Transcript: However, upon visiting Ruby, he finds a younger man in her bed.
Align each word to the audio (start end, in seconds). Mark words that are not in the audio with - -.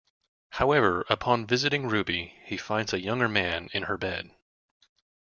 However, 0.53 1.05
upon 1.09 1.45
visiting 1.45 1.87
Ruby, 1.87 2.33
he 2.45 2.57
finds 2.57 2.91
a 2.91 2.99
younger 2.99 3.27
man 3.29 3.69
in 3.71 3.83
her 3.83 3.99
bed. 3.99 4.31